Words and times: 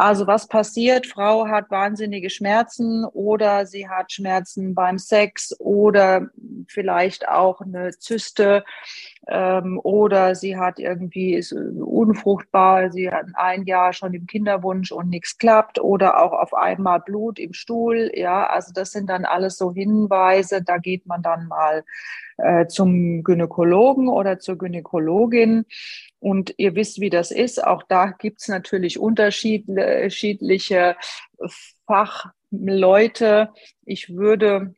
Also 0.00 0.26
was 0.26 0.48
passiert? 0.48 1.06
Frau 1.06 1.46
hat 1.46 1.70
wahnsinnige 1.70 2.30
Schmerzen 2.30 3.04
oder 3.04 3.66
sie 3.66 3.86
hat 3.86 4.10
Schmerzen 4.10 4.74
beim 4.74 4.98
Sex 4.98 5.54
oder 5.58 6.30
vielleicht 6.68 7.28
auch 7.28 7.60
eine 7.60 7.90
Zyste 7.90 8.64
ähm, 9.32 9.78
oder 9.84 10.34
sie 10.34 10.56
hat 10.56 10.80
irgendwie 10.80 11.34
ist 11.34 11.52
unfruchtbar, 11.52 12.90
sie 12.90 13.10
hat 13.10 13.26
ein 13.34 13.64
Jahr 13.64 13.92
schon 13.92 14.12
im 14.12 14.26
Kinderwunsch 14.26 14.90
und 14.90 15.08
nichts 15.08 15.38
klappt 15.38 15.80
oder 15.80 16.20
auch 16.20 16.32
auf 16.32 16.52
einmal 16.52 16.98
Blut 17.00 17.38
im 17.38 17.52
Stuhl. 17.52 18.10
Ja, 18.12 18.48
also 18.48 18.72
das 18.74 18.90
sind 18.90 19.08
dann 19.08 19.24
alles 19.24 19.56
so 19.56 19.72
Hinweise. 19.72 20.62
Da 20.62 20.78
geht 20.78 21.06
man 21.06 21.22
dann 21.22 21.46
mal 21.46 21.84
äh, 22.38 22.66
zum 22.66 23.22
Gynäkologen 23.22 24.08
oder 24.08 24.40
zur 24.40 24.58
Gynäkologin. 24.58 25.64
Und 26.18 26.52
ihr 26.56 26.74
wisst, 26.74 27.00
wie 27.00 27.10
das 27.10 27.30
ist. 27.30 27.64
Auch 27.64 27.84
da 27.84 28.06
gibt's 28.06 28.48
natürlich 28.48 28.98
unterschiedliche 28.98 30.96
Fachleute. 31.86 33.50
Ich 33.84 34.16
würde 34.16 34.74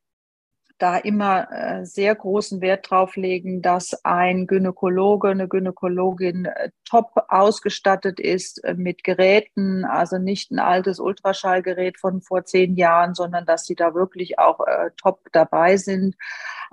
da 0.82 0.96
immer 0.96 1.46
äh, 1.52 1.86
sehr 1.86 2.12
großen 2.12 2.60
Wert 2.60 2.90
drauf 2.90 3.14
legen, 3.14 3.62
dass 3.62 4.04
ein 4.04 4.48
Gynäkologe, 4.48 5.28
eine 5.28 5.46
Gynäkologin 5.46 6.46
äh, 6.46 6.70
top 6.84 7.12
ausgestattet 7.28 8.18
ist 8.18 8.64
äh, 8.64 8.74
mit 8.74 9.04
Geräten, 9.04 9.84
also 9.84 10.18
nicht 10.18 10.50
ein 10.50 10.59
altes 10.59 10.98
Ultraschallgerät 10.98 11.98
von 11.98 12.20
vor 12.20 12.45
zehn 12.45 12.74
Jahren, 12.74 13.14
sondern 13.14 13.46
dass 13.46 13.64
sie 13.64 13.76
da 13.76 13.95
wirklich 13.95 14.40
auch 14.40 14.59
top 14.96 15.20
dabei 15.32 15.76
sind, 15.76 16.16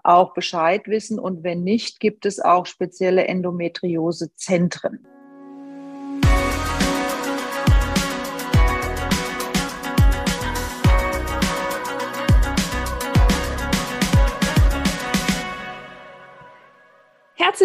auch 0.03 0.33
Bescheid 0.33 0.87
wissen. 0.87 1.19
Und 1.19 1.43
wenn 1.43 1.63
nicht, 1.63 1.99
gibt 1.99 2.25
es 2.25 2.39
auch 2.39 2.65
spezielle 2.65 3.27
Endometriosezentren. 3.27 5.05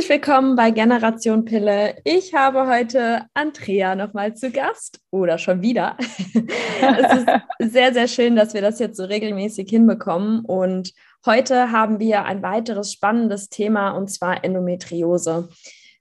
Herzlich 0.05 0.23
willkommen 0.23 0.55
bei 0.55 0.71
Generation 0.71 1.47
Pille. 1.47 1.97
Ich 2.05 2.35
habe 2.35 2.67
heute 2.67 3.23
Andrea 3.33 3.95
nochmal 3.95 4.37
zu 4.37 4.51
Gast 4.51 5.01
oder 5.11 5.39
schon 5.39 5.63
wieder. 5.63 5.97
es 5.99 7.17
ist 7.17 7.73
sehr, 7.73 7.95
sehr 7.95 8.07
schön, 8.07 8.37
dass 8.37 8.53
wir 8.53 8.61
das 8.61 8.81
jetzt 8.81 8.99
so 8.99 9.05
regelmäßig 9.05 9.71
hinbekommen. 9.71 10.45
Und 10.45 10.93
heute 11.25 11.71
haben 11.71 12.01
wir 12.01 12.27
ein 12.27 12.43
weiteres 12.43 12.93
spannendes 12.93 13.49
Thema 13.49 13.93
und 13.93 14.11
zwar 14.11 14.45
Endometriose. 14.45 15.49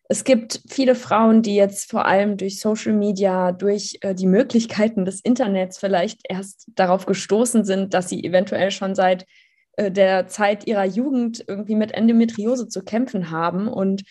Es 0.10 0.26
gibt 0.26 0.62
viele 0.68 0.96
Frauen, 0.96 1.42
die 1.42 1.56
jetzt 1.56 1.90
vor 1.90 2.06
allem 2.06 2.36
durch 2.36 2.60
Social 2.60 2.92
Media, 2.92 3.54
durch 3.54 4.00
äh, 4.02 4.14
die 4.14 4.28
Möglichkeiten 4.28 5.06
des 5.06 5.22
Internets 5.22 5.78
vielleicht 5.78 6.20
erst 6.28 6.68
darauf 6.76 7.06
gestoßen 7.06 7.64
sind, 7.64 7.94
dass 7.94 8.10
sie 8.10 8.22
eventuell 8.22 8.72
schon 8.72 8.96
seit 8.96 9.26
der 9.78 10.28
Zeit 10.28 10.68
ihrer 10.68 10.86
Jugend 10.86 11.44
irgendwie 11.48 11.76
mit 11.76 11.92
Endometriose 11.92 12.68
zu 12.68 12.84
kämpfen 12.84 13.32
haben. 13.32 13.68
Und 13.68 14.04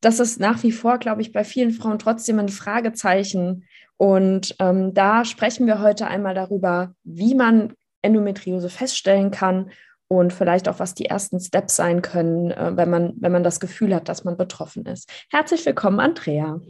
das 0.00 0.20
ist 0.20 0.40
nach 0.40 0.62
wie 0.62 0.72
vor, 0.72 0.98
glaube 0.98 1.22
ich, 1.22 1.32
bei 1.32 1.44
vielen 1.44 1.72
Frauen 1.72 1.98
trotzdem 1.98 2.38
ein 2.38 2.48
Fragezeichen. 2.48 3.64
Und 3.96 4.54
ähm, 4.60 4.94
da 4.94 5.24
sprechen 5.24 5.66
wir 5.66 5.80
heute 5.80 6.06
einmal 6.06 6.34
darüber, 6.34 6.94
wie 7.04 7.34
man 7.34 7.74
Endometriose 8.02 8.68
feststellen 8.68 9.30
kann 9.30 9.70
und 10.08 10.32
vielleicht 10.32 10.68
auch, 10.68 10.78
was 10.78 10.94
die 10.94 11.06
ersten 11.06 11.38
Steps 11.40 11.76
sein 11.76 12.00
können, 12.02 12.50
äh, 12.50 12.76
wenn, 12.76 12.90
man, 12.90 13.14
wenn 13.18 13.32
man 13.32 13.42
das 13.42 13.60
Gefühl 13.60 13.94
hat, 13.94 14.08
dass 14.08 14.24
man 14.24 14.36
betroffen 14.36 14.86
ist. 14.86 15.10
Herzlich 15.30 15.64
willkommen, 15.66 16.00
Andrea. 16.00 16.60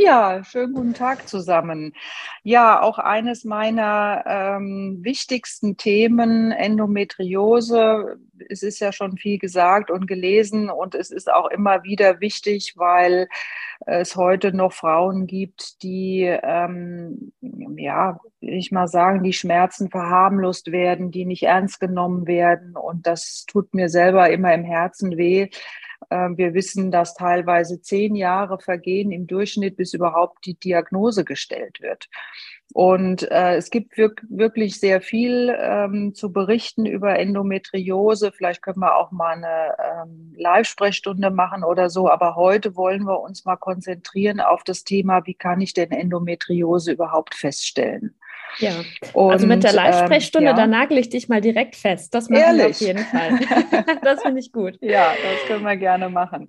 Ja, 0.00 0.44
schönen 0.44 0.74
guten 0.74 0.94
Tag 0.94 1.28
zusammen. 1.28 1.92
Ja, 2.44 2.80
auch 2.82 3.00
eines 3.00 3.42
meiner 3.44 4.22
ähm, 4.28 5.00
wichtigsten 5.02 5.76
Themen, 5.76 6.52
Endometriose. 6.52 8.16
Es 8.48 8.62
ist 8.62 8.78
ja 8.78 8.92
schon 8.92 9.16
viel 9.16 9.38
gesagt 9.38 9.90
und 9.90 10.06
gelesen 10.06 10.70
und 10.70 10.94
es 10.94 11.10
ist 11.10 11.28
auch 11.28 11.50
immer 11.50 11.82
wieder 11.82 12.20
wichtig, 12.20 12.74
weil 12.76 13.26
es 13.86 14.14
heute 14.14 14.52
noch 14.52 14.72
Frauen 14.72 15.26
gibt, 15.26 15.82
die, 15.82 16.22
ähm, 16.22 17.32
ja, 17.76 18.20
ich 18.38 18.70
mal 18.70 18.86
sagen, 18.86 19.24
die 19.24 19.32
Schmerzen 19.32 19.90
verharmlost 19.90 20.70
werden, 20.70 21.10
die 21.10 21.24
nicht 21.24 21.42
ernst 21.42 21.80
genommen 21.80 22.28
werden. 22.28 22.76
Und 22.76 23.08
das 23.08 23.46
tut 23.48 23.74
mir 23.74 23.88
selber 23.88 24.30
immer 24.30 24.54
im 24.54 24.62
Herzen 24.62 25.16
weh 25.16 25.48
wir 26.10 26.54
wissen, 26.54 26.90
dass 26.90 27.14
teilweise 27.14 27.80
zehn 27.80 28.14
Jahre 28.14 28.58
vergehen 28.58 29.12
im 29.12 29.26
Durchschnitt, 29.26 29.76
bis 29.76 29.94
überhaupt 29.94 30.44
die 30.46 30.54
Diagnose 30.54 31.24
gestellt 31.24 31.80
wird. 31.80 32.08
Und 32.74 33.30
äh, 33.30 33.56
es 33.56 33.70
gibt 33.70 33.96
wirk 33.96 34.22
wirklich 34.28 34.78
sehr 34.78 35.00
viel 35.00 35.56
ähm, 35.58 36.14
zu 36.14 36.32
berichten 36.32 36.84
über 36.84 37.18
Endometriose. 37.18 38.30
Vielleicht 38.30 38.60
können 38.62 38.80
wir 38.80 38.96
auch 38.96 39.10
mal 39.10 39.36
eine 39.36 39.74
ähm, 39.82 40.34
Live-Sprechstunde 40.36 41.30
machen 41.30 41.64
oder 41.64 41.88
so. 41.88 42.10
Aber 42.10 42.36
heute 42.36 42.76
wollen 42.76 43.04
wir 43.04 43.20
uns 43.20 43.46
mal 43.46 43.56
konzentrieren 43.56 44.40
auf 44.40 44.64
das 44.64 44.84
Thema, 44.84 45.24
wie 45.24 45.34
kann 45.34 45.62
ich 45.62 45.72
denn 45.72 45.92
Endometriose 45.92 46.92
überhaupt 46.92 47.34
feststellen? 47.34 48.17
Ja, 48.58 48.72
und, 49.12 49.32
also 49.32 49.46
mit 49.46 49.62
der 49.62 49.72
Live-Sprechstunde, 49.72 50.50
ähm, 50.50 50.56
ja. 50.56 50.62
da 50.62 50.66
nagel 50.66 50.98
ich 50.98 51.10
dich 51.10 51.28
mal 51.28 51.40
direkt 51.40 51.76
fest. 51.76 52.14
Das 52.14 52.28
machen 52.28 52.42
Ehrlich? 52.42 52.64
wir 52.64 52.68
auf 52.70 52.80
jeden 52.80 53.04
Fall. 53.04 53.96
das 54.02 54.22
finde 54.22 54.40
ich 54.40 54.52
gut. 54.52 54.78
Ja, 54.80 55.12
das 55.12 55.46
können 55.46 55.64
wir 55.64 55.76
gerne 55.76 56.08
machen 56.08 56.48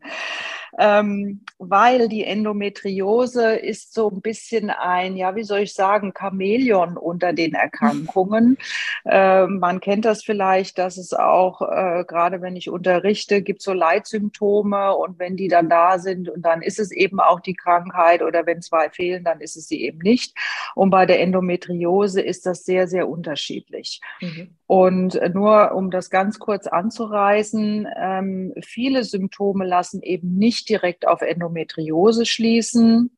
ähm, 0.78 1.42
weil 1.58 2.08
die 2.08 2.24
Endometriose 2.24 3.56
ist 3.56 3.94
so 3.94 4.10
ein 4.10 4.22
bisschen 4.22 4.70
ein, 4.70 5.18
ja, 5.18 5.36
wie 5.36 5.44
soll 5.44 5.60
ich 5.60 5.74
sagen, 5.74 6.14
Chamäleon 6.18 6.98
unter 6.98 7.34
den 7.34 7.54
Erkrankungen. 7.54 8.58
äh, 9.06 9.48
man 9.48 9.80
kennt 9.80 10.06
das 10.06 10.24
vielleicht, 10.24 10.78
dass 10.78 10.98
es 10.98 11.14
auch, 11.14 11.62
äh, 11.62 12.04
gerade 12.06 12.42
wenn 12.42 12.56
ich 12.56 12.70
unterrichte, 12.70 13.42
gibt 13.42 13.62
so 13.62 13.74
Leitsymptome 13.74 14.96
und 14.96 15.20
wenn 15.20 15.38
die 15.38 15.48
dann 15.48 15.70
da 15.70 16.00
sind 16.00 16.30
und 16.30 16.44
dann 16.44 16.62
ist 16.62 16.80
es 16.80 16.92
eben 16.92 17.20
auch 17.20 17.40
die 17.40 17.56
Krankheit 17.56 18.22
oder 18.22 18.46
wenn 18.46 18.62
zwei 18.62 18.90
fehlen, 18.90 19.24
dann 19.24 19.42
ist 19.42 19.56
es 19.56 19.68
sie 19.68 19.82
eben 19.84 20.00
nicht. 20.00 20.38
Und 20.76 20.90
bei 20.90 21.06
der 21.06 21.20
Endometriose 21.20 22.22
ist 22.22 22.46
das 22.46 22.64
sehr, 22.64 22.88
sehr 22.88 23.10
unterschiedlich. 23.10 24.02
Mhm. 24.22 24.59
Und 24.70 25.20
nur 25.34 25.72
um 25.72 25.90
das 25.90 26.12
ganz 26.12 26.38
kurz 26.38 26.68
anzureißen, 26.68 27.88
ähm, 27.98 28.54
viele 28.62 29.04
Symptome 29.04 29.66
lassen 29.66 30.04
eben 30.04 30.36
nicht 30.36 30.70
direkt 30.70 31.08
auf 31.08 31.24
Endometriose 31.24 32.28
schließen. 32.28 33.18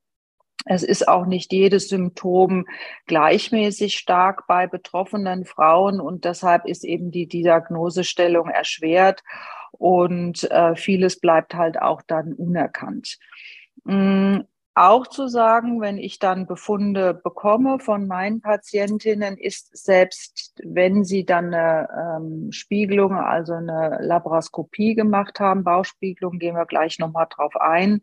Es 0.64 0.82
ist 0.82 1.06
auch 1.06 1.26
nicht 1.26 1.52
jedes 1.52 1.90
Symptom 1.90 2.64
gleichmäßig 3.04 3.96
stark 3.96 4.46
bei 4.46 4.66
betroffenen 4.66 5.44
Frauen 5.44 6.00
und 6.00 6.24
deshalb 6.24 6.64
ist 6.64 6.84
eben 6.84 7.10
die 7.10 7.26
Diagnosestellung 7.26 8.48
erschwert 8.48 9.22
und 9.72 10.50
äh, 10.50 10.74
vieles 10.74 11.20
bleibt 11.20 11.54
halt 11.54 11.78
auch 11.82 12.00
dann 12.00 12.32
unerkannt. 12.32 13.18
Auch 14.74 15.06
zu 15.06 15.28
sagen, 15.28 15.82
wenn 15.82 15.98
ich 15.98 16.18
dann 16.18 16.46
Befunde 16.46 17.12
bekomme 17.12 17.78
von 17.78 18.06
meinen 18.06 18.40
Patientinnen, 18.40 19.36
ist 19.36 19.76
selbst 19.76 20.54
wenn 20.64 21.04
sie 21.04 21.26
dann 21.26 21.52
eine 21.52 21.88
ähm, 21.94 22.52
Spiegelung, 22.52 23.12
also 23.12 23.52
eine 23.52 23.98
Laparoskopie 24.00 24.94
gemacht 24.94 25.40
haben, 25.40 25.62
Bauchspiegelung, 25.62 26.38
gehen 26.38 26.56
wir 26.56 26.64
gleich 26.64 26.98
nochmal 26.98 27.26
drauf 27.28 27.54
ein, 27.56 28.00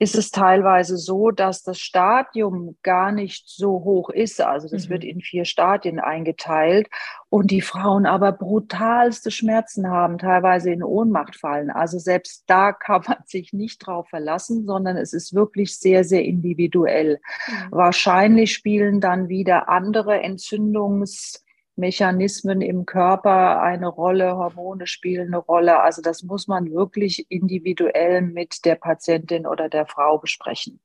ist 0.00 0.16
es 0.16 0.32
teilweise 0.32 0.96
so, 0.96 1.30
dass 1.30 1.62
das 1.62 1.78
Stadium 1.78 2.76
gar 2.82 3.12
nicht 3.12 3.48
so 3.48 3.84
hoch 3.84 4.10
ist. 4.10 4.40
Also 4.40 4.68
das 4.68 4.88
mhm. 4.88 4.94
wird 4.94 5.04
in 5.04 5.20
vier 5.20 5.44
Stadien 5.44 6.00
eingeteilt 6.00 6.88
und 7.32 7.50
die 7.50 7.62
Frauen 7.62 8.04
aber 8.04 8.30
brutalste 8.30 9.30
Schmerzen 9.30 9.88
haben, 9.88 10.18
teilweise 10.18 10.70
in 10.70 10.82
Ohnmacht 10.82 11.34
fallen. 11.34 11.70
Also 11.70 11.98
selbst 11.98 12.44
da 12.46 12.72
kann 12.72 13.04
man 13.08 13.16
sich 13.24 13.54
nicht 13.54 13.78
drauf 13.78 14.06
verlassen, 14.10 14.66
sondern 14.66 14.98
es 14.98 15.14
ist 15.14 15.32
wirklich 15.32 15.78
sehr, 15.78 16.04
sehr 16.04 16.26
individuell. 16.26 17.22
Mhm. 17.48 17.54
Wahrscheinlich 17.70 18.52
spielen 18.52 19.00
dann 19.00 19.30
wieder 19.30 19.70
andere 19.70 20.20
Entzündungs 20.20 21.42
Mechanismen 21.76 22.60
im 22.60 22.84
Körper 22.84 23.62
eine 23.62 23.88
Rolle, 23.88 24.36
Hormone 24.36 24.86
spielen 24.86 25.28
eine 25.28 25.38
Rolle. 25.38 25.80
Also 25.80 26.02
das 26.02 26.22
muss 26.22 26.46
man 26.46 26.70
wirklich 26.70 27.26
individuell 27.30 28.20
mit 28.22 28.64
der 28.64 28.74
Patientin 28.74 29.46
oder 29.46 29.68
der 29.68 29.86
Frau 29.86 30.18
besprechen. 30.18 30.80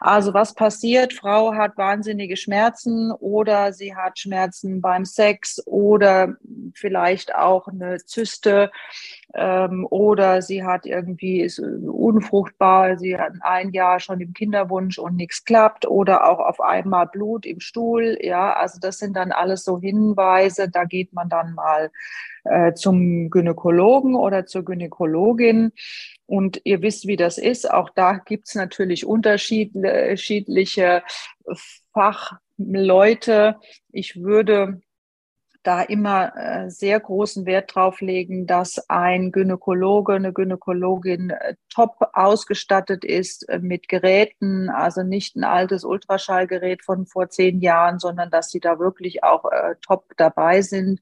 Also 0.00 0.32
was 0.32 0.54
passiert? 0.54 1.12
Frau 1.12 1.54
hat 1.54 1.76
wahnsinnige 1.76 2.36
Schmerzen 2.36 3.10
oder 3.12 3.72
sie 3.72 3.94
hat 3.94 4.18
Schmerzen 4.18 4.80
beim 4.80 5.04
Sex 5.04 5.60
oder 5.66 6.36
vielleicht 6.74 7.34
auch 7.34 7.66
eine 7.66 7.98
Zyste 7.98 8.70
ähm, 9.34 9.86
oder 9.90 10.42
sie 10.42 10.64
hat 10.64 10.86
irgendwie 10.86 11.40
ist 11.40 11.60
unfruchtbar, 11.60 12.98
sie 12.98 13.16
hat 13.16 13.34
ein 13.40 13.70
Jahr 13.70 14.00
schon 14.00 14.20
im 14.20 14.32
Kinderwunsch 14.32 14.98
und 14.98 15.16
nichts 15.16 15.44
klappt 15.44 15.86
oder 15.86 16.28
auch 16.28 16.40
auf 16.40 16.60
einmal 16.60 17.06
Blut 17.06 17.46
im 17.46 17.60
Stuhl. 17.60 18.18
Ja, 18.20 18.52
also 18.54 18.80
das 18.80 18.98
sind 18.98 19.16
dann 19.16 19.30
alles 19.32 19.64
so 19.64 19.78
Hinweise. 19.78 20.68
Da 20.68 20.84
geht 20.84 21.12
man 21.12 21.28
dann 21.28 21.54
mal 21.54 21.90
äh, 22.44 22.72
zum 22.74 23.30
Gynäkologen 23.30 24.16
oder 24.16 24.46
zur 24.46 24.64
Gynäkologin. 24.64 25.72
Und 26.26 26.60
ihr 26.64 26.82
wisst, 26.82 27.06
wie 27.06 27.16
das 27.16 27.38
ist. 27.38 27.70
Auch 27.70 27.90
da 27.90 28.14
gibt's 28.14 28.54
natürlich 28.54 29.06
unterschiedliche 29.06 31.02
Fachleute. 31.92 33.56
Ich 33.92 34.22
würde 34.22 34.80
da 35.62 35.82
immer 35.82 36.34
äh, 36.36 36.70
sehr 36.70 36.98
großen 36.98 37.44
Wert 37.44 37.74
drauf 37.74 38.00
legen, 38.00 38.46
dass 38.46 38.88
ein 38.88 39.30
Gynäkologe, 39.30 40.14
eine 40.14 40.32
Gynäkologin 40.32 41.30
äh, 41.30 41.54
top 41.68 41.96
ausgestattet 42.14 43.04
ist 43.04 43.48
äh, 43.48 43.58
mit 43.58 43.88
Geräten, 43.88 44.70
also 44.70 45.02
nicht 45.02 45.36
ein 45.36 45.44
altes 45.44 45.84
Ultraschallgerät 45.84 46.82
von 46.82 47.06
vor 47.06 47.28
zehn 47.28 47.60
Jahren, 47.60 47.98
sondern 47.98 48.30
dass 48.30 48.50
sie 48.50 48.60
da 48.60 48.78
wirklich 48.78 49.22
auch 49.22 49.44
äh, 49.52 49.74
top 49.82 50.12
dabei 50.16 50.62
sind, 50.62 51.00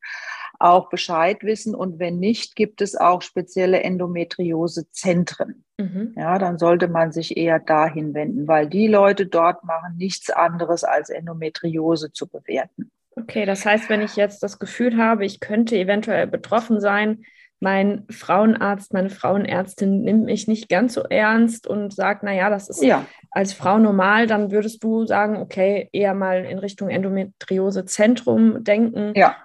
auch 0.58 0.88
Bescheid 0.88 1.44
wissen. 1.44 1.76
Und 1.76 2.00
wenn 2.00 2.18
nicht, 2.18 2.56
gibt 2.56 2.80
es 2.80 2.96
auch 2.96 3.22
spezielle 3.22 3.82
Endometriosezentren. 3.82 5.64
Mhm. 5.78 6.14
Ja, 6.16 6.38
dann 6.38 6.58
sollte 6.58 6.88
man 6.88 7.12
sich 7.12 7.36
eher 7.36 7.60
dahin 7.60 8.12
wenden, 8.12 8.48
weil 8.48 8.68
die 8.68 8.88
Leute 8.88 9.26
dort 9.26 9.62
machen 9.62 9.96
nichts 9.96 10.30
anderes 10.30 10.82
als 10.82 11.10
Endometriose 11.10 12.12
zu 12.12 12.26
bewerten. 12.26 12.90
Okay, 13.22 13.44
das 13.44 13.64
heißt, 13.64 13.88
wenn 13.88 14.02
ich 14.02 14.16
jetzt 14.16 14.42
das 14.42 14.58
Gefühl 14.58 14.96
habe, 14.96 15.24
ich 15.24 15.40
könnte 15.40 15.76
eventuell 15.76 16.26
betroffen 16.26 16.80
sein, 16.80 17.24
mein 17.60 18.04
Frauenarzt, 18.08 18.92
meine 18.92 19.10
Frauenärztin 19.10 20.02
nimmt 20.02 20.24
mich 20.24 20.46
nicht 20.46 20.68
ganz 20.68 20.94
so 20.94 21.02
ernst 21.02 21.66
und 21.66 21.92
sagt, 21.92 22.22
naja, 22.22 22.50
das 22.50 22.68
ist 22.68 22.82
ja. 22.82 23.04
als 23.32 23.52
Frau 23.52 23.78
normal, 23.78 24.28
dann 24.28 24.52
würdest 24.52 24.82
du 24.84 25.06
sagen, 25.06 25.36
okay, 25.36 25.88
eher 25.92 26.14
mal 26.14 26.44
in 26.44 26.58
Richtung 26.58 26.88
Endometriosezentrum 26.88 28.62
denken. 28.62 29.12
Ja. 29.16 29.36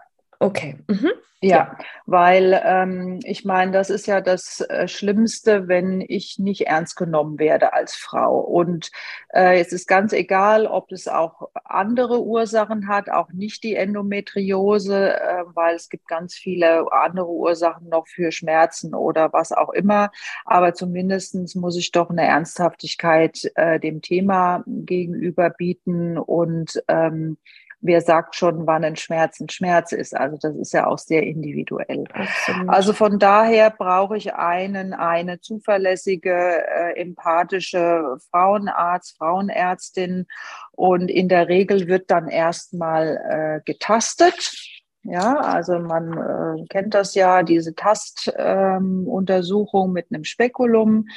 Okay. 0.44 0.76
Mhm. 0.88 1.12
Ja, 1.42 1.78
weil 2.06 2.62
ähm, 2.64 3.20
ich 3.24 3.44
meine, 3.44 3.72
das 3.72 3.90
ist 3.90 4.08
ja 4.08 4.22
das 4.22 4.62
äh, 4.62 4.88
Schlimmste, 4.88 5.68
wenn 5.68 6.00
ich 6.00 6.40
nicht 6.40 6.68
ernst 6.68 6.96
genommen 6.96 7.38
werde 7.38 7.74
als 7.74 7.96
Frau. 7.96 8.40
Und 8.40 8.92
äh, 9.34 9.60
es 9.60 9.74
ist 9.74 9.86
ganz 9.86 10.14
egal, 10.14 10.68
ob 10.68 10.94
es 10.94 11.10
auch 11.10 11.50
andere 11.66 12.24
Ursachen 12.24 12.88
hat, 12.88 13.10
auch 13.10 13.30
nicht 13.34 13.64
die 13.64 13.76
Endometriose, 13.76 15.20
äh, 15.20 15.44
weil 15.54 15.76
es 15.76 15.90
gibt 15.90 16.08
ganz 16.08 16.34
viele 16.34 16.90
andere 16.94 17.28
Ursachen 17.30 17.90
noch 17.90 18.08
für 18.08 18.32
Schmerzen 18.32 18.96
oder 18.96 19.34
was 19.34 19.52
auch 19.52 19.72
immer. 19.72 20.12
Aber 20.46 20.74
zumindestens 20.74 21.56
muss 21.56 21.78
ich 21.78 21.92
doch 21.92 22.10
eine 22.10 22.26
Ernsthaftigkeit 22.26 23.52
äh, 23.56 23.82
dem 23.82 24.02
Thema 24.02 24.64
gegenüber 24.66 25.50
bieten 25.50 26.18
und 26.18 26.82
ähm, 26.88 27.38
wer 27.84 28.02
sagt 28.02 28.36
schon, 28.36 28.66
wann 28.66 28.84
ein 28.84 28.96
Schmerz 28.96 29.40
ein 29.40 29.50
Schmerz 29.50 29.92
ist. 29.92 30.16
Also 30.16 30.38
das 30.42 30.56
ist 30.56 30.74
ja 30.74 30.88
auch 30.88 30.98
sehr 30.98 31.24
individuell. 31.24 32.06
Absolut. 32.14 32.70
Also 32.70 32.94
von 32.94 33.20
daher 33.20 33.70
brauche 33.70 34.18
ich 34.18 34.34
einen, 34.34 34.94
eine 34.94 35.40
zuverlässige, 35.42 36.34
äh, 36.34 37.00
empathische 37.00 38.18
Frauenarzt, 38.32 39.18
Frauenärztin. 39.18 40.26
Und 40.72 41.10
in 41.10 41.28
der 41.28 41.50
Regel 41.50 41.88
wird 41.88 42.10
dann 42.10 42.30
erstmal 42.30 43.18
äh, 43.30 43.62
getastet. 43.66 44.82
Ja, 45.06 45.42
also 45.42 45.80
man 45.80 46.14
äh, 46.14 46.64
kennt 46.70 46.94
das 46.94 47.14
ja, 47.14 47.44
diese 47.44 47.76
Tastuntersuchung 47.76 49.90
ähm, 49.90 49.94
mit 49.94 50.06
einem 50.10 50.24
Spekulum 50.24 51.10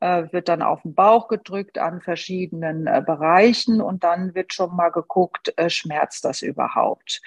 äh, 0.00 0.24
wird 0.32 0.48
dann 0.48 0.60
auf 0.60 0.82
den 0.82 0.92
Bauch 0.94 1.28
gedrückt 1.28 1.78
an 1.78 2.00
verschiedenen 2.00 2.88
äh, 2.88 3.00
Bereichen 3.04 3.80
und 3.80 4.02
dann 4.02 4.34
wird 4.34 4.54
schon 4.54 4.74
mal 4.74 4.90
geguckt, 4.90 5.54
äh, 5.56 5.70
schmerzt 5.70 6.24
das 6.24 6.42
überhaupt. 6.42 7.22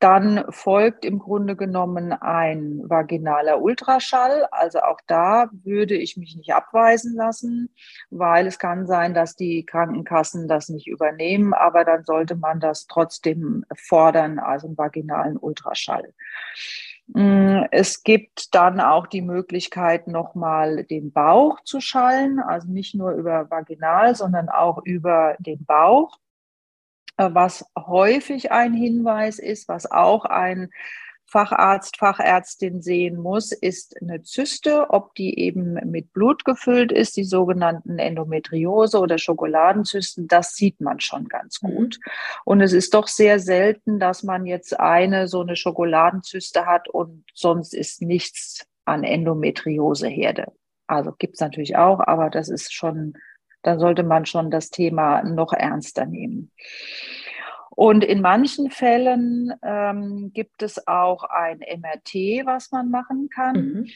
Dann 0.00 0.46
folgt 0.48 1.04
im 1.04 1.18
Grunde 1.18 1.56
genommen 1.56 2.12
ein 2.12 2.80
vaginaler 2.88 3.60
Ultraschall. 3.60 4.48
Also 4.50 4.80
auch 4.80 4.98
da 5.06 5.50
würde 5.52 5.94
ich 5.94 6.16
mich 6.16 6.36
nicht 6.36 6.54
abweisen 6.54 7.14
lassen, 7.14 7.68
weil 8.08 8.46
es 8.46 8.58
kann 8.58 8.86
sein, 8.86 9.12
dass 9.12 9.36
die 9.36 9.66
Krankenkassen 9.66 10.48
das 10.48 10.70
nicht 10.70 10.86
übernehmen, 10.86 11.52
aber 11.52 11.84
dann 11.84 12.04
sollte 12.04 12.34
man 12.34 12.60
das 12.60 12.86
trotzdem 12.86 13.66
fordern, 13.76 14.38
also 14.38 14.68
einen 14.68 14.78
vaginalen 14.78 15.36
Ultraschall. 15.36 16.14
Mm, 17.08 17.64
es 17.70 18.02
gibt 18.02 18.54
dann 18.54 18.80
auch 18.80 19.06
die 19.06 19.22
Möglichkeit, 19.22 20.06
nochmal 20.06 20.84
den 20.84 21.12
Bauch 21.12 21.60
zu 21.64 21.80
schallen, 21.80 22.38
also 22.38 22.68
nicht 22.68 22.94
nur 22.94 23.12
über 23.12 23.50
vaginal, 23.50 24.14
sondern 24.14 24.48
auch 24.48 24.78
über 24.84 25.36
den 25.40 25.64
Bauch. 25.64 26.18
Äh, 27.16 27.30
was 27.32 27.64
häufig 27.76 28.52
ein 28.52 28.74
Hinweis 28.74 29.38
ist, 29.38 29.68
was 29.68 29.90
auch 29.90 30.24
ein 30.24 30.70
Facharzt, 31.30 31.96
Fachärztin 31.96 32.82
sehen 32.82 33.16
muss, 33.16 33.52
ist 33.52 33.94
eine 34.02 34.22
Zyste, 34.22 34.90
ob 34.90 35.14
die 35.14 35.38
eben 35.38 35.74
mit 35.88 36.12
Blut 36.12 36.44
gefüllt 36.44 36.90
ist, 36.90 37.16
die 37.16 37.22
sogenannten 37.22 38.00
Endometriose 38.00 38.98
oder 38.98 39.16
Schokoladenzysten, 39.16 40.26
das 40.26 40.56
sieht 40.56 40.80
man 40.80 40.98
schon 40.98 41.28
ganz 41.28 41.62
mhm. 41.62 41.68
gut. 41.68 42.00
Und 42.44 42.60
es 42.60 42.72
ist 42.72 42.94
doch 42.94 43.06
sehr 43.06 43.38
selten, 43.38 44.00
dass 44.00 44.24
man 44.24 44.44
jetzt 44.44 44.80
eine 44.80 45.28
so 45.28 45.40
eine 45.42 45.54
Schokoladenzyste 45.54 46.66
hat 46.66 46.88
und 46.88 47.24
sonst 47.32 47.74
ist 47.74 48.02
nichts 48.02 48.66
an 48.84 49.04
Endometrioseherde. 49.04 50.52
Also 50.88 51.12
gibt 51.16 51.34
es 51.34 51.40
natürlich 51.40 51.76
auch, 51.76 52.00
aber 52.00 52.30
das 52.30 52.48
ist 52.48 52.74
schon 52.74 53.14
da 53.62 53.78
sollte 53.78 54.02
man 54.02 54.26
schon 54.26 54.50
das 54.50 54.70
Thema 54.70 55.22
noch 55.22 55.52
ernster 55.52 56.06
nehmen. 56.06 56.50
Und 57.70 58.04
in 58.04 58.20
manchen 58.20 58.70
Fällen 58.70 59.54
ähm, 59.62 60.32
gibt 60.34 60.62
es 60.62 60.86
auch 60.86 61.24
ein 61.24 61.60
MRT, 61.60 62.44
was 62.44 62.72
man 62.72 62.90
machen 62.90 63.28
kann. 63.32 63.54
Mhm. 63.54 63.86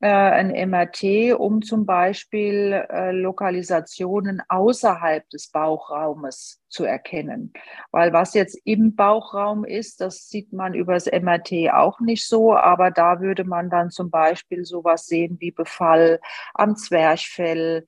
Äh, 0.00 0.08
ein 0.08 0.50
MRT, 0.70 1.34
um 1.38 1.62
zum 1.62 1.86
Beispiel 1.86 2.84
äh, 2.90 3.12
Lokalisationen 3.12 4.42
außerhalb 4.48 5.28
des 5.30 5.50
Bauchraumes 5.50 6.62
zu 6.68 6.84
erkennen. 6.84 7.52
Weil 7.90 8.12
was 8.12 8.34
jetzt 8.34 8.58
im 8.64 8.96
Bauchraum 8.96 9.64
ist, 9.64 10.00
das 10.00 10.28
sieht 10.28 10.52
man 10.52 10.74
übers 10.74 11.06
MRT 11.06 11.72
auch 11.72 12.00
nicht 12.00 12.26
so, 12.26 12.54
aber 12.54 12.90
da 12.90 13.20
würde 13.20 13.44
man 13.44 13.70
dann 13.70 13.90
zum 13.90 14.10
Beispiel 14.10 14.64
sowas 14.64 15.06
sehen 15.06 15.36
wie 15.40 15.52
Befall 15.52 16.20
am 16.52 16.76
Zwerchfell, 16.76 17.86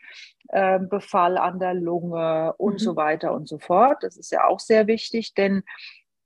äh, 0.49 0.79
Befall 0.79 1.39
an 1.39 1.59
der 1.59 1.75
Lunge 1.75 2.55
und 2.59 2.75
mhm. 2.75 2.79
so 2.79 2.97
weiter 2.97 3.33
und 3.33 3.49
so 3.49 3.59
fort. 3.59 3.99
Das 4.03 4.17
ist 4.17 4.31
ja 4.31 4.45
auch 4.45 4.61
sehr 4.61 4.87
wichtig, 4.87 5.35
denn 5.35 5.63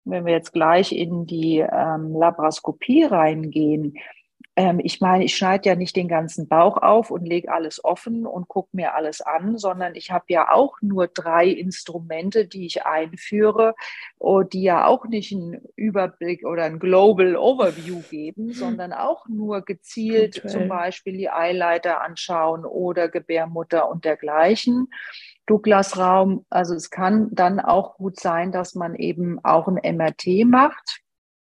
wenn 0.05 0.25
wir 0.25 0.33
jetzt 0.33 0.53
gleich 0.53 0.93
in 0.93 1.27
die 1.27 1.59
ähm, 1.59 2.15
Laparoskopie 2.15 3.05
reingehen, 3.05 3.95
ähm, 4.61 4.79
ich 4.85 5.01
meine, 5.01 5.25
ich 5.25 5.35
schneide 5.35 5.71
ja 5.71 5.75
nicht 5.75 5.97
den 5.97 6.07
ganzen 6.07 6.47
Bauch 6.47 6.77
auf 6.77 7.11
und 7.11 7.25
lege 7.25 7.51
alles 7.51 7.83
offen 7.83 8.27
und 8.27 8.47
gucke 8.47 8.69
mir 8.73 8.95
alles 8.95 9.23
an, 9.23 9.57
sondern 9.57 9.95
ich 9.95 10.11
habe 10.11 10.27
ja 10.29 10.53
auch 10.53 10.77
nur 10.83 11.09
drei 11.09 11.47
Instrumente, 11.47 12.47
die 12.47 12.67
ich 12.67 12.85
einführe, 12.85 13.75
die 14.53 14.63
ja 14.63 14.87
auch 14.87 15.07
nicht 15.07 15.33
einen 15.33 15.63
Überblick 15.77 16.45
oder 16.45 16.65
ein 16.65 16.79
Global 16.79 17.37
Overview 17.37 18.03
geben, 18.11 18.49
hm. 18.49 18.53
sondern 18.53 18.93
auch 18.93 19.27
nur 19.29 19.63
gezielt 19.63 20.37
okay. 20.37 20.49
zum 20.49 20.69
Beispiel 20.69 21.17
die 21.17 21.31
Eileiter 21.31 22.03
anschauen 22.03 22.67
oder 22.67 23.09
Gebärmutter 23.09 23.89
und 23.89 24.05
dergleichen. 24.05 24.89
Douglas-Raum, 25.47 26.45
also 26.51 26.75
es 26.75 26.91
kann 26.91 27.29
dann 27.33 27.61
auch 27.61 27.97
gut 27.97 28.21
sein, 28.21 28.53
dass 28.53 28.75
man 28.75 28.95
eben 28.95 29.43
auch 29.43 29.69
ein 29.69 29.97
MRT 29.97 30.45
macht 30.45 31.01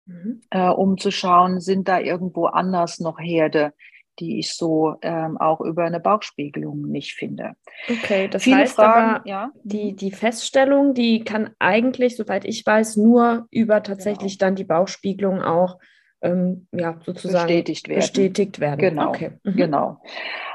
mhm. 0.08 0.40
äh, 0.50 0.68
um 0.68 0.98
zu 0.98 1.10
schauen, 1.12 1.60
sind 1.60 1.86
da 1.86 2.00
irgendwo 2.00 2.46
anders 2.46 2.98
noch 2.98 3.20
Herde, 3.20 3.72
die 4.18 4.40
ich 4.40 4.54
so 4.54 4.96
ähm, 5.02 5.38
auch 5.38 5.60
über 5.60 5.84
eine 5.84 6.00
Bauchspiegelung 6.00 6.82
nicht 6.82 7.14
finde. 7.14 7.52
Okay, 7.88 8.28
das 8.28 8.42
Viele 8.42 8.56
heißt 8.56 8.74
Fragen, 8.74 9.16
aber, 9.16 9.28
ja. 9.28 9.50
die, 9.62 9.94
die 9.94 10.10
Feststellung, 10.10 10.94
die 10.94 11.22
kann 11.22 11.50
eigentlich, 11.60 12.16
soweit 12.16 12.44
ich 12.44 12.66
weiß, 12.66 12.96
nur 12.96 13.46
über 13.50 13.82
tatsächlich 13.82 14.38
genau. 14.38 14.48
dann 14.48 14.56
die 14.56 14.64
Bauchspiegelung 14.64 15.40
auch 15.40 15.78
ähm, 16.20 16.66
ja, 16.72 16.98
sozusagen 17.04 17.46
bestätigt 17.46 17.88
werden. 17.88 18.00
Bestätigt 18.00 18.60
werden. 18.60 18.80
Genau, 18.80 19.08
okay. 19.10 19.30
mhm. 19.44 19.56
genau. 19.56 20.02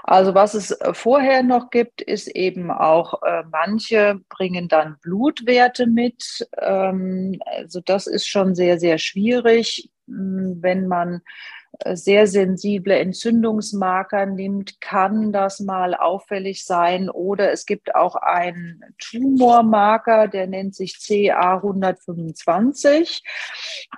Also 0.04 0.36
was 0.36 0.54
es 0.54 0.72
äh, 0.72 0.94
vorher 0.94 1.44
noch 1.44 1.70
gibt, 1.70 2.02
ist 2.02 2.28
eben 2.28 2.72
auch, 2.72 3.24
äh, 3.24 3.44
manche 3.50 4.20
bringen 4.30 4.68
dann 4.68 4.98
Blutwerte 5.02 5.88
mit. 5.88 6.46
Ähm, 6.60 7.40
also 7.46 7.80
das 7.80 8.08
ist 8.08 8.28
schon 8.28 8.54
sehr, 8.54 8.80
sehr 8.80 8.98
schwierig, 8.98 9.90
wenn 10.06 10.88
man 10.88 11.22
sehr 11.94 12.28
sensible 12.28 12.98
Entzündungsmarker 12.98 14.26
nimmt, 14.26 14.82
kann 14.82 15.32
das 15.32 15.60
mal 15.60 15.94
auffällig 15.96 16.66
sein. 16.66 17.10
Oder 17.10 17.52
es 17.52 17.66
gibt 17.66 17.96
auch 17.96 18.16
einen 18.16 18.84
Tumormarker, 18.98 20.28
der 20.28 20.48
nennt 20.48 20.76
sich 20.76 20.94
CA125. 20.94 23.22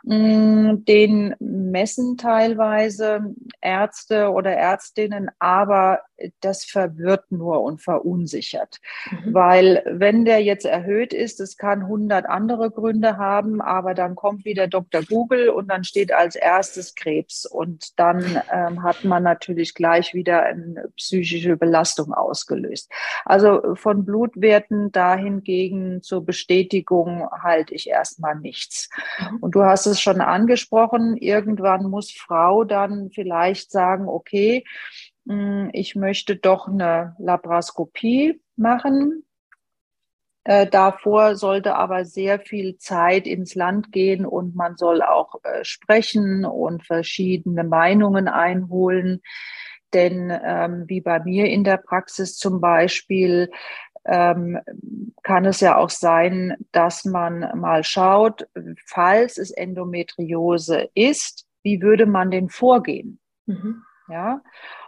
Mm, 0.03 0.83
den 0.85 1.35
messen 1.39 2.17
teilweise 2.17 3.33
Ärzte 3.61 4.31
oder 4.31 4.53
Ärztinnen, 4.53 5.29
aber 5.39 6.01
das 6.41 6.63
verwirrt 6.63 7.31
nur 7.31 7.61
und 7.61 7.81
verunsichert. 7.81 8.77
Mhm. 9.11 9.33
Weil 9.33 9.83
wenn 9.85 10.25
der 10.25 10.41
jetzt 10.41 10.65
erhöht 10.65 11.13
ist, 11.13 11.39
es 11.39 11.57
kann 11.57 11.83
100 11.83 12.25
andere 12.25 12.71
Gründe 12.71 13.17
haben, 13.17 13.61
aber 13.61 13.93
dann 13.93 14.15
kommt 14.15 14.45
wieder 14.45 14.67
Dr. 14.67 15.03
Google 15.03 15.49
und 15.49 15.67
dann 15.67 15.83
steht 15.83 16.13
als 16.13 16.35
erstes 16.35 16.95
Krebs. 16.95 17.45
Und 17.45 17.74
und 17.75 17.99
dann 17.99 18.41
ähm, 18.53 18.83
hat 18.83 19.03
man 19.03 19.23
natürlich 19.23 19.73
gleich 19.73 20.13
wieder 20.13 20.43
eine 20.43 20.87
psychische 20.95 21.57
Belastung 21.57 22.13
ausgelöst. 22.13 22.89
Also 23.25 23.75
von 23.75 24.05
Blutwerten 24.05 24.93
dahingegen 24.93 26.01
zur 26.01 26.25
Bestätigung 26.25 27.29
halte 27.31 27.75
ich 27.75 27.89
erstmal 27.89 28.35
nichts. 28.35 28.89
Mhm. 29.19 29.37
Und 29.41 29.55
du 29.55 29.63
hast 29.63 29.87
es 29.87 29.99
schon 29.99 30.21
angesprochen, 30.21 31.17
irgendwann 31.17 31.89
muss 31.89 32.11
Frau 32.11 32.63
dann 32.63 33.09
vielleicht 33.11 33.71
sagen, 33.71 34.07
okay, 34.07 34.63
hm, 35.27 35.69
ich 35.73 35.95
möchte 35.95 36.37
doch 36.37 36.69
eine 36.69 37.17
Laparoskopie 37.19 38.39
machen 38.55 39.24
äh, 40.45 40.67
davor 40.67 41.35
sollte 41.35 41.75
aber 41.75 42.05
sehr 42.05 42.39
viel 42.39 42.77
Zeit 42.77 43.27
ins 43.27 43.55
Land 43.55 43.91
gehen 43.91 44.25
und 44.25 44.55
man 44.55 44.77
soll 44.77 45.01
auch 45.01 45.35
äh, 45.43 45.63
sprechen 45.63 46.45
und 46.45 46.85
verschiedene 46.85 47.63
Meinungen 47.63 48.27
einholen. 48.27 49.21
Denn 49.93 50.31
ähm, 50.43 50.85
wie 50.87 51.01
bei 51.01 51.19
mir 51.19 51.47
in 51.47 51.63
der 51.63 51.77
Praxis 51.77 52.37
zum 52.37 52.61
Beispiel, 52.61 53.49
ähm, 54.05 54.59
kann 55.23 55.45
es 55.45 55.61
ja 55.61 55.77
auch 55.77 55.89
sein, 55.89 56.55
dass 56.71 57.05
man 57.05 57.39
mal 57.59 57.83
schaut, 57.83 58.47
falls 58.85 59.37
es 59.37 59.51
Endometriose 59.51 60.89
ist, 60.93 61.47
wie 61.63 61.81
würde 61.81 62.05
man 62.05 62.29
denn 62.29 62.49
vorgehen? 62.49 63.19
Mhm. 63.47 63.81
Ja. 64.07 64.41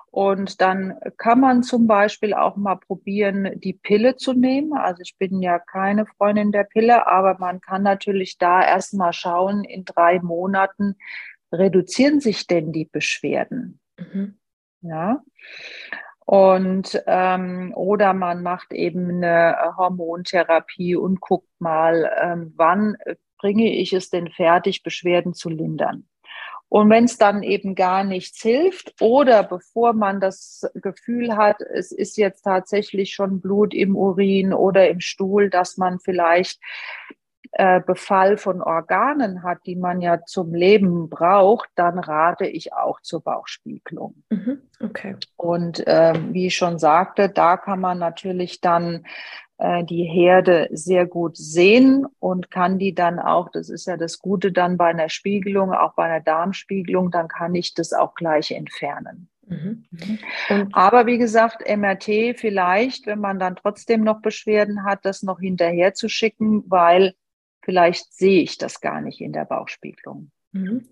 Und 0.09 0.61
dann 0.61 0.95
kann 1.17 1.39
man 1.39 1.63
zum 1.63 1.85
Beispiel 1.85 2.33
auch 2.33 2.55
mal 2.55 2.77
probieren, 2.77 3.59
die 3.59 3.73
Pille 3.73 4.15
zu 4.15 4.33
nehmen. 4.33 4.73
Also 4.73 5.01
ich 5.01 5.17
bin 5.17 5.41
ja 5.41 5.59
keine 5.59 6.05
Freundin 6.05 6.51
der 6.51 6.63
Pille, 6.63 7.07
aber 7.07 7.37
man 7.39 7.61
kann 7.61 7.83
natürlich 7.83 8.37
da 8.37 8.63
erstmal 8.63 9.13
schauen, 9.13 9.63
in 9.63 9.85
drei 9.85 10.19
Monaten 10.19 10.95
reduzieren 11.51 12.19
sich 12.19 12.47
denn 12.47 12.71
die 12.71 12.85
Beschwerden. 12.85 13.79
Mhm. 13.97 14.37
Ja. 14.81 15.21
Und 16.25 17.01
ähm, 17.07 17.73
oder 17.75 18.13
man 18.13 18.43
macht 18.43 18.73
eben 18.73 19.09
eine 19.09 19.55
Hormontherapie 19.77 20.95
und 20.95 21.21
guckt 21.21 21.49
mal, 21.59 22.11
ähm, 22.21 22.53
wann 22.57 22.97
bringe 23.37 23.71
ich 23.71 23.93
es 23.93 24.09
denn 24.09 24.29
fertig, 24.29 24.83
Beschwerden 24.83 25.33
zu 25.33 25.49
lindern. 25.49 26.07
Und 26.69 26.89
wenn 26.89 27.05
es 27.05 27.17
dann 27.17 27.43
eben 27.43 27.75
gar 27.75 28.03
nichts 28.03 28.41
hilft 28.41 28.93
oder 29.01 29.43
bevor 29.43 29.93
man 29.93 30.19
das 30.19 30.69
Gefühl 30.75 31.37
hat, 31.37 31.61
es 31.61 31.91
ist 31.91 32.17
jetzt 32.17 32.41
tatsächlich 32.41 33.13
schon 33.13 33.39
Blut 33.39 33.73
im 33.73 33.95
Urin 33.95 34.53
oder 34.53 34.89
im 34.89 34.99
Stuhl, 34.99 35.49
dass 35.49 35.77
man 35.77 35.99
vielleicht 35.99 36.59
äh, 37.53 37.79
Befall 37.79 38.37
von 38.37 38.61
Organen 38.61 39.43
hat, 39.43 39.59
die 39.65 39.77
man 39.77 40.01
ja 40.01 40.23
zum 40.25 40.53
Leben 40.53 41.09
braucht, 41.09 41.69
dann 41.75 41.97
rate 41.97 42.45
ich 42.45 42.73
auch 42.73 43.01
zur 43.01 43.21
Bauchspiegelung. 43.21 44.23
Mhm, 44.29 44.61
okay. 44.81 45.15
Und 45.37 45.85
äh, 45.87 46.13
wie 46.31 46.47
ich 46.47 46.57
schon 46.57 46.79
sagte, 46.79 47.29
da 47.29 47.55
kann 47.55 47.79
man 47.79 47.97
natürlich 47.97 48.59
dann 48.59 49.05
die 49.59 50.03
Herde 50.03 50.69
sehr 50.71 51.07
gut 51.07 51.35
sehen 51.35 52.05
und 52.19 52.51
kann 52.51 52.77
die 52.77 52.93
dann 52.93 53.17
auch, 53.17 53.49
das 53.49 53.69
ist 53.69 53.87
ja 53.87 53.97
das 53.97 54.19
Gute 54.19 54.51
dann 54.51 54.77
bei 54.77 54.89
einer 54.89 55.09
Spiegelung, 55.09 55.73
auch 55.73 55.95
bei 55.95 56.03
einer 56.03 56.23
Darmspiegelung, 56.23 57.09
dann 57.09 57.27
kann 57.27 57.55
ich 57.55 57.73
das 57.73 57.91
auch 57.91 58.13
gleich 58.13 58.51
entfernen. 58.51 59.29
Mhm. 59.47 59.85
mhm. 59.89 60.69
Aber 60.73 61.07
wie 61.07 61.17
gesagt, 61.17 61.63
MRT 61.67 62.37
vielleicht, 62.37 63.07
wenn 63.07 63.19
man 63.19 63.39
dann 63.39 63.55
trotzdem 63.55 64.03
noch 64.03 64.21
Beschwerden 64.21 64.83
hat, 64.83 65.05
das 65.05 65.23
noch 65.23 65.39
hinterher 65.39 65.93
zu 65.93 66.07
schicken, 66.09 66.63
weil 66.67 67.13
vielleicht 67.63 68.13
sehe 68.13 68.43
ich 68.43 68.57
das 68.57 68.79
gar 68.81 69.01
nicht 69.01 69.21
in 69.21 69.33
der 69.33 69.45
Bauchspiegelung. 69.45 70.31
Mhm. 70.51 70.87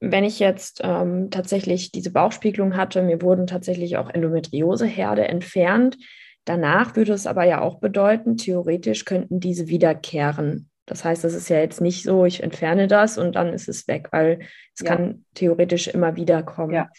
Wenn 0.00 0.24
ich 0.24 0.40
jetzt 0.40 0.80
ähm, 0.82 1.30
tatsächlich 1.30 1.92
diese 1.92 2.12
Bauchspiegelung 2.12 2.76
hatte, 2.76 3.02
mir 3.02 3.22
wurden 3.22 3.46
tatsächlich 3.46 3.96
auch 3.96 4.10
Endometrioseherde 4.10 5.28
entfernt, 5.28 5.96
Danach 6.44 6.96
würde 6.96 7.12
es 7.12 7.26
aber 7.26 7.44
ja 7.44 7.60
auch 7.60 7.78
bedeuten, 7.78 8.36
theoretisch 8.36 9.04
könnten 9.04 9.38
diese 9.38 9.68
wiederkehren. 9.68 10.68
Das 10.86 11.04
heißt, 11.04 11.24
es 11.24 11.34
ist 11.34 11.48
ja 11.48 11.58
jetzt 11.58 11.80
nicht 11.80 12.02
so, 12.02 12.24
ich 12.24 12.42
entferne 12.42 12.88
das 12.88 13.16
und 13.16 13.36
dann 13.36 13.52
ist 13.52 13.68
es 13.68 13.86
weg, 13.86 14.08
weil 14.10 14.40
es 14.74 14.84
ja. 14.84 14.88
kann 14.88 15.24
theoretisch 15.34 15.88
immer 15.88 16.16
wieder 16.16 16.42
kommen. 16.42 16.74
Ja. 16.74 16.90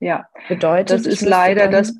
ja. 0.00 0.26
Bedeutet, 0.48 0.90
das 0.90 1.06
ist 1.06 1.22
leider 1.22 1.62
dann, 1.62 1.72
das 1.72 1.94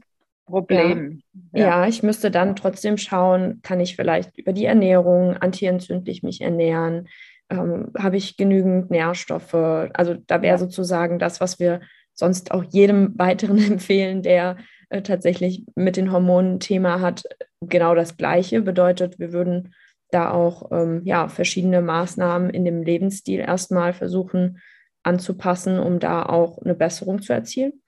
Problem. 0.47 1.23
Ja. 1.52 1.83
ja. 1.83 1.88
ich 1.88 2.02
müsste 2.02 2.33
dann 2.33 2.57
trotzdem 2.57 2.97
schauen, 2.97 3.61
kann 3.62 3.78
ich 3.78 3.95
vielleicht 3.95 4.37
über 4.37 4.52
die 4.52 4.64
Ernährung 4.64 5.37
antientzündlich 5.37 6.25
mich 6.25 6.40
ernähren? 6.40 7.09
Ähm, 7.50 7.93
Habe 7.97 8.17
ich 8.17 8.37
genügend 8.37 8.90
Nährstoffe? 8.90 9.55
Also 9.55 10.14
da 10.26 10.43
wäre 10.43 10.59
sozusagen 10.59 11.21
das, 11.21 11.40
was 11.40 11.61
wir 11.61 11.81
sonst 12.14 12.50
auch 12.50 12.64
jedem 12.64 13.14
weiteren 13.19 13.59
empfehlen, 13.59 14.23
der 14.23 14.57
äh, 14.90 15.02
tatsächlich 15.02 15.64
mit 15.75 15.97
den 15.97 16.12
Hormonen 16.12 16.61
Thema 16.61 17.00
hat, 17.00 17.25
genau 17.61 17.95
das 17.95 18.16
Gleiche. 18.16 18.62
Bedeutet, 18.62 19.18
wir 19.18 19.33
würden 19.33 19.75
da 20.11 20.30
auch 20.30 20.71
ähm, 20.73 21.02
ja, 21.04 21.28
verschiedene 21.28 21.83
Maßnahmen 21.83 22.50
in 22.50 22.64
dem 22.64 22.83
Lebensstil 22.83 23.40
erstmal 23.40 23.92
versuchen 23.92 24.61
anzupassen, 25.02 25.78
um 25.78 25.99
da 25.99 26.25
auch 26.25 26.59
eine 26.62 26.75
Besserung 26.75 27.23
zu 27.23 27.33
erzielen? 27.33 27.83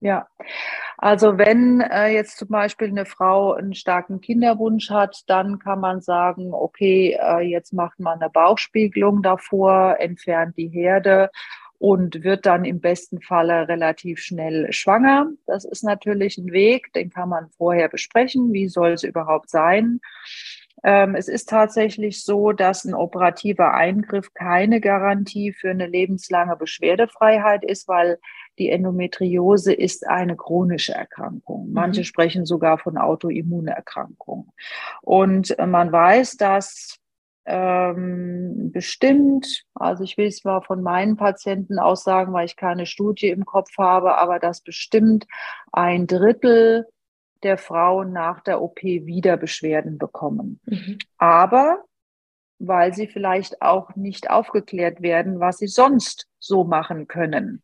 Ja, 0.00 0.28
also 0.96 1.38
wenn 1.38 1.80
äh, 1.80 2.08
jetzt 2.08 2.38
zum 2.38 2.48
Beispiel 2.48 2.88
eine 2.88 3.04
Frau 3.04 3.54
einen 3.54 3.74
starken 3.74 4.20
Kinderwunsch 4.20 4.90
hat, 4.90 5.22
dann 5.26 5.58
kann 5.58 5.80
man 5.80 6.00
sagen, 6.00 6.54
okay, 6.54 7.18
äh, 7.20 7.40
jetzt 7.40 7.72
macht 7.72 7.98
man 7.98 8.20
eine 8.20 8.30
Bauchspiegelung 8.30 9.22
davor, 9.22 9.96
entfernt 9.98 10.56
die 10.56 10.68
Herde 10.68 11.30
und 11.78 12.24
wird 12.24 12.46
dann 12.46 12.64
im 12.64 12.80
besten 12.80 13.20
Falle 13.20 13.68
relativ 13.68 14.20
schnell 14.20 14.72
schwanger. 14.72 15.28
Das 15.46 15.64
ist 15.64 15.84
natürlich 15.84 16.36
ein 16.38 16.52
Weg, 16.52 16.92
den 16.92 17.10
kann 17.10 17.28
man 17.28 17.48
vorher 17.50 17.88
besprechen. 17.88 18.52
Wie 18.52 18.68
soll 18.68 18.92
es 18.92 19.04
überhaupt 19.04 19.48
sein? 19.48 20.00
Ähm, 20.84 21.14
es 21.14 21.28
ist 21.28 21.48
tatsächlich 21.48 22.24
so, 22.24 22.52
dass 22.52 22.84
ein 22.84 22.94
operativer 22.94 23.74
Eingriff 23.74 24.32
keine 24.34 24.80
Garantie 24.80 25.52
für 25.52 25.70
eine 25.70 25.86
lebenslange 25.86 26.56
Beschwerdefreiheit 26.56 27.64
ist, 27.64 27.88
weil 27.88 28.18
die 28.58 28.70
Endometriose 28.70 29.72
ist 29.72 30.06
eine 30.06 30.36
chronische 30.36 30.92
Erkrankung. 30.92 31.72
Manche 31.72 32.00
mhm. 32.00 32.04
sprechen 32.04 32.46
sogar 32.46 32.78
von 32.78 32.96
Autoimmunerkrankung. 32.96 34.52
Und 35.02 35.56
man 35.58 35.92
weiß, 35.92 36.36
dass 36.36 36.98
ähm, 37.50 38.70
bestimmt, 38.72 39.64
also 39.74 40.04
ich 40.04 40.18
will 40.18 40.26
es 40.26 40.44
mal 40.44 40.60
von 40.60 40.82
meinen 40.82 41.16
Patienten 41.16 41.78
aus 41.78 42.04
sagen, 42.04 42.34
weil 42.34 42.44
ich 42.44 42.56
keine 42.56 42.84
Studie 42.84 43.30
im 43.30 43.46
Kopf 43.46 43.70
habe, 43.78 44.18
aber 44.18 44.38
dass 44.38 44.60
bestimmt 44.60 45.26
ein 45.72 46.06
Drittel 46.06 46.86
der 47.42 47.56
Frauen 47.56 48.12
nach 48.12 48.40
der 48.40 48.60
OP 48.60 48.82
wieder 48.82 49.38
Beschwerden 49.38 49.96
bekommen. 49.96 50.60
Mhm. 50.66 50.98
Aber 51.16 51.84
weil 52.58 52.92
sie 52.92 53.06
vielleicht 53.06 53.62
auch 53.62 53.96
nicht 53.96 54.28
aufgeklärt 54.28 55.00
werden, 55.00 55.40
was 55.40 55.58
sie 55.58 55.68
sonst 55.68 56.28
so 56.38 56.64
machen 56.64 57.08
können. 57.08 57.62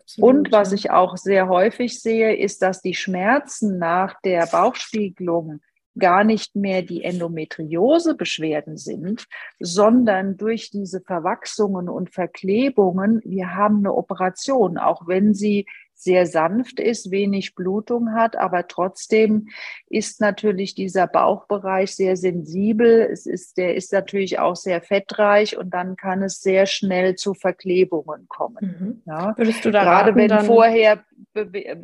Absolut, 0.00 0.30
Und 0.30 0.52
was 0.52 0.72
ich 0.72 0.90
auch 0.90 1.16
sehr 1.16 1.48
häufig 1.48 2.00
sehe, 2.00 2.36
ist, 2.36 2.62
dass 2.62 2.80
die 2.80 2.94
Schmerzen 2.94 3.78
nach 3.78 4.20
der 4.20 4.46
Bauchspiegelung 4.46 5.62
gar 5.98 6.24
nicht 6.24 6.56
mehr 6.56 6.82
die 6.82 7.04
Endometriose-Beschwerden 7.04 8.76
sind, 8.76 9.26
sondern 9.58 10.36
durch 10.36 10.70
diese 10.70 11.00
Verwachsungen 11.00 11.88
und 11.88 12.12
Verklebungen, 12.12 13.20
wir 13.24 13.54
haben 13.54 13.78
eine 13.78 13.94
Operation, 13.94 14.78
auch 14.78 15.06
wenn 15.06 15.34
sie 15.34 15.66
sehr 15.98 16.26
sanft 16.26 16.78
ist, 16.78 17.10
wenig 17.10 17.54
Blutung 17.54 18.12
hat, 18.12 18.36
aber 18.36 18.68
trotzdem 18.68 19.48
ist 19.88 20.20
natürlich 20.20 20.74
dieser 20.74 21.06
Bauchbereich 21.06 21.96
sehr 21.96 22.16
sensibel. 22.16 23.08
Es 23.10 23.24
ist, 23.24 23.56
der 23.56 23.74
ist 23.74 23.92
natürlich 23.94 24.38
auch 24.38 24.56
sehr 24.56 24.82
fettreich 24.82 25.56
und 25.56 25.70
dann 25.70 25.96
kann 25.96 26.22
es 26.22 26.42
sehr 26.42 26.66
schnell 26.66 27.14
zu 27.14 27.32
Verklebungen 27.32 28.28
kommen. 28.28 28.76
Mhm. 28.78 29.02
Ja. 29.06 29.34
Würdest 29.38 29.64
du 29.64 29.70
da 29.70 29.84
Gerade 29.84 30.10
raten, 30.10 30.18
wenn 30.18 30.44
vorher 30.44 31.02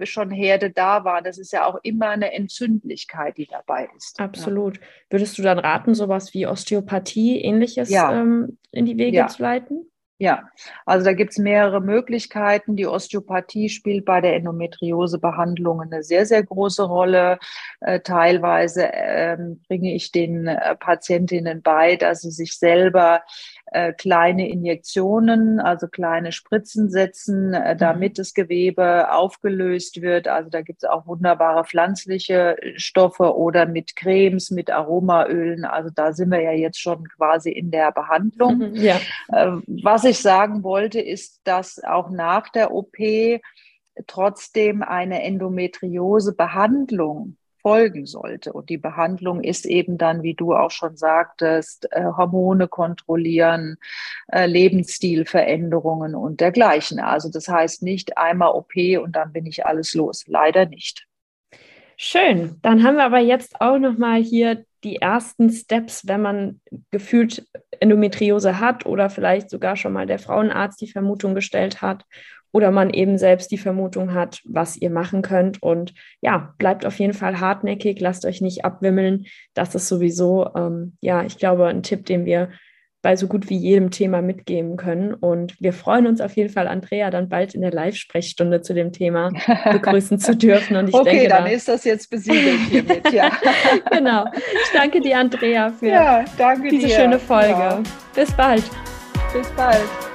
schon 0.04 0.30
Herde 0.30 0.70
da 0.70 1.04
war, 1.04 1.22
das 1.22 1.38
ist 1.38 1.52
ja 1.52 1.66
auch 1.66 1.78
immer 1.82 2.08
eine 2.08 2.32
Entzündlichkeit, 2.32 3.36
die 3.36 3.46
dabei 3.46 3.88
ist. 3.96 4.20
Absolut. 4.20 4.78
Ja. 4.78 4.82
Würdest 5.10 5.38
du 5.38 5.42
dann 5.42 5.58
raten, 5.58 5.94
sowas 5.94 6.34
wie 6.34 6.46
Osteopathie, 6.46 7.40
ähnliches 7.40 7.90
ja. 7.90 8.12
ähm, 8.12 8.58
in 8.70 8.86
die 8.86 8.96
Wege 8.96 9.26
zu 9.28 9.42
leiten? 9.42 9.91
Ja, 10.22 10.48
also 10.86 11.04
da 11.04 11.14
gibt 11.14 11.32
es 11.32 11.38
mehrere 11.38 11.80
Möglichkeiten. 11.80 12.76
Die 12.76 12.86
Osteopathie 12.86 13.68
spielt 13.68 14.04
bei 14.04 14.20
der 14.20 14.36
Endometriosebehandlung 14.36 15.80
eine 15.80 16.04
sehr, 16.04 16.26
sehr 16.26 16.44
große 16.44 16.84
Rolle. 16.84 17.40
Äh, 17.80 17.98
teilweise 18.02 18.84
ähm, 18.92 19.60
bringe 19.66 19.92
ich 19.92 20.12
den 20.12 20.46
äh, 20.46 20.76
Patientinnen 20.76 21.60
bei, 21.60 21.96
dass 21.96 22.20
sie 22.20 22.30
sich 22.30 22.56
selber 22.56 23.22
äh, 23.72 23.94
kleine 23.94 24.48
Injektionen, 24.48 25.58
also 25.58 25.88
kleine 25.88 26.30
Spritzen 26.30 26.90
setzen, 26.90 27.54
äh, 27.54 27.74
mhm. 27.74 27.78
damit 27.78 28.18
das 28.18 28.34
Gewebe 28.34 29.10
aufgelöst 29.12 30.02
wird. 30.02 30.28
Also 30.28 30.50
da 30.50 30.60
gibt 30.60 30.82
es 30.82 30.88
auch 30.88 31.06
wunderbare 31.06 31.64
pflanzliche 31.64 32.56
Stoffe 32.76 33.34
oder 33.34 33.66
mit 33.66 33.96
Cremes, 33.96 34.50
mit 34.50 34.70
Aromaölen. 34.70 35.64
Also 35.64 35.90
da 35.90 36.12
sind 36.12 36.30
wir 36.30 36.42
ja 36.42 36.52
jetzt 36.52 36.80
schon 36.80 37.08
quasi 37.08 37.50
in 37.50 37.70
der 37.70 37.92
Behandlung. 37.92 38.58
Mhm, 38.58 38.74
ja. 38.74 39.00
Äh, 39.28 39.52
was 39.66 40.04
ich 40.04 40.11
sagen 40.20 40.62
wollte, 40.62 41.00
ist, 41.00 41.40
dass 41.44 41.82
auch 41.82 42.10
nach 42.10 42.48
der 42.48 42.72
OP 42.72 42.96
trotzdem 44.06 44.82
eine 44.82 45.22
Endometriose-Behandlung 45.22 47.36
folgen 47.62 48.06
sollte. 48.06 48.52
Und 48.52 48.68
die 48.68 48.76
Behandlung 48.76 49.42
ist 49.42 49.64
eben 49.66 49.96
dann, 49.96 50.22
wie 50.22 50.34
du 50.34 50.54
auch 50.54 50.72
schon 50.72 50.96
sagtest, 50.96 51.90
äh, 51.92 52.04
Hormone 52.16 52.68
kontrollieren, 52.68 53.76
äh, 54.28 54.46
Lebensstilveränderungen 54.46 56.14
und 56.14 56.40
dergleichen. 56.40 56.98
Also 56.98 57.30
das 57.30 57.48
heißt 57.48 57.82
nicht 57.82 58.18
einmal 58.18 58.52
OP 58.52 58.74
und 59.00 59.16
dann 59.16 59.32
bin 59.32 59.46
ich 59.46 59.64
alles 59.64 59.94
los. 59.94 60.24
Leider 60.26 60.66
nicht. 60.66 61.06
Schön. 61.96 62.58
Dann 62.62 62.82
haben 62.82 62.96
wir 62.96 63.04
aber 63.04 63.20
jetzt 63.20 63.60
auch 63.60 63.78
noch 63.78 63.96
mal 63.96 64.20
hier 64.20 64.64
die 64.84 64.96
ersten 64.96 65.50
Steps, 65.50 66.06
wenn 66.06 66.22
man 66.22 66.60
gefühlt 66.90 67.46
Endometriose 67.80 68.60
hat 68.60 68.86
oder 68.86 69.10
vielleicht 69.10 69.50
sogar 69.50 69.76
schon 69.76 69.92
mal 69.92 70.06
der 70.06 70.18
Frauenarzt 70.18 70.80
die 70.80 70.90
Vermutung 70.90 71.34
gestellt 71.34 71.82
hat 71.82 72.04
oder 72.52 72.70
man 72.70 72.90
eben 72.90 73.18
selbst 73.18 73.50
die 73.50 73.58
Vermutung 73.58 74.12
hat, 74.12 74.42
was 74.44 74.76
ihr 74.76 74.90
machen 74.90 75.22
könnt. 75.22 75.62
Und 75.62 75.94
ja, 76.20 76.54
bleibt 76.58 76.84
auf 76.84 76.98
jeden 76.98 77.14
Fall 77.14 77.40
hartnäckig, 77.40 77.98
lasst 78.00 78.26
euch 78.26 78.40
nicht 78.40 78.64
abwimmeln. 78.64 79.26
Das 79.54 79.74
ist 79.74 79.88
sowieso, 79.88 80.50
ähm, 80.54 80.96
ja, 81.00 81.24
ich 81.24 81.38
glaube, 81.38 81.66
ein 81.66 81.82
Tipp, 81.82 82.04
den 82.06 82.24
wir 82.24 82.50
bei 83.02 83.16
so 83.16 83.26
gut 83.26 83.50
wie 83.50 83.56
jedem 83.56 83.90
Thema 83.90 84.22
mitgeben 84.22 84.76
können. 84.76 85.12
Und 85.12 85.60
wir 85.60 85.72
freuen 85.72 86.06
uns 86.06 86.20
auf 86.20 86.36
jeden 86.36 86.50
Fall, 86.50 86.68
Andrea, 86.68 87.10
dann 87.10 87.28
bald 87.28 87.54
in 87.54 87.60
der 87.60 87.72
Live-Sprechstunde 87.72 88.62
zu 88.62 88.74
dem 88.74 88.92
Thema 88.92 89.30
begrüßen 89.70 90.18
zu 90.20 90.36
dürfen. 90.36 90.76
Und 90.76 90.88
ich 90.88 90.94
okay, 90.94 91.10
denke, 91.10 91.28
dann 91.28 91.44
da 91.44 91.50
ist 91.50 91.68
das 91.68 91.84
jetzt 91.84 92.08
besiegelt 92.10 92.60
hiermit, 92.70 93.12
ja. 93.12 93.30
genau. 93.90 94.24
Ich 94.34 94.70
danke 94.72 95.00
dir, 95.00 95.18
Andrea, 95.18 95.70
für 95.70 95.88
ja, 95.88 96.24
diese 96.70 96.86
dir. 96.86 96.94
schöne 96.94 97.18
Folge. 97.18 97.48
Ja. 97.48 97.82
Bis 98.14 98.32
bald. 98.32 98.62
Bis 99.32 99.48
bald. 99.50 100.11